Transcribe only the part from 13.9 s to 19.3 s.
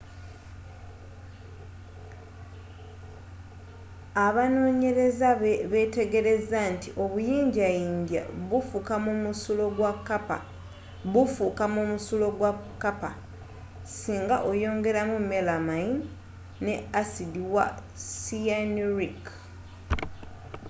singa oyongelamu melamayini ne asiddi wa cyanuric